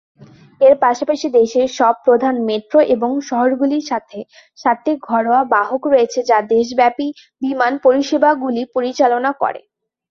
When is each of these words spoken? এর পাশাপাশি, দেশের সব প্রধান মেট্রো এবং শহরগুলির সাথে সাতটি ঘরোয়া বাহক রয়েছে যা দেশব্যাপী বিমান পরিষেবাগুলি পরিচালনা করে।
এর 0.61 0.73
পাশাপাশি, 0.83 1.27
দেশের 1.39 1.67
সব 1.79 1.95
প্রধান 2.05 2.35
মেট্রো 2.47 2.79
এবং 2.95 3.09
শহরগুলির 3.29 3.87
সাথে 3.91 4.19
সাতটি 4.57 4.91
ঘরোয়া 5.07 5.41
বাহক 5.53 5.81
রয়েছে 5.87 6.19
যা 6.29 6.37
দেশব্যাপী 6.53 7.07
বিমান 7.41 7.73
পরিষেবাগুলি 7.85 8.61
পরিচালনা 8.75 9.31
করে। 9.41 9.61